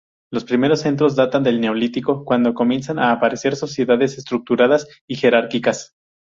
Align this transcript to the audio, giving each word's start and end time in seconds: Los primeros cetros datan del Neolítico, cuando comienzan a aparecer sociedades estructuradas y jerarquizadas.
Los 0.31 0.45
primeros 0.45 0.81
cetros 0.81 1.15
datan 1.15 1.43
del 1.43 1.61
Neolítico, 1.61 2.25
cuando 2.25 2.55
comienzan 2.55 2.97
a 2.97 3.11
aparecer 3.11 3.55
sociedades 3.55 4.17
estructuradas 4.17 4.87
y 5.07 5.13
jerarquizadas. 5.15 5.93